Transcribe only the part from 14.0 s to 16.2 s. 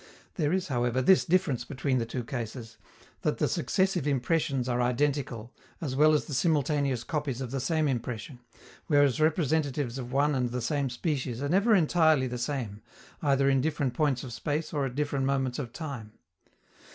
of space or at different moments of time.